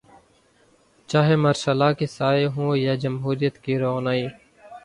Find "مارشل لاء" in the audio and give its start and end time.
1.43-1.91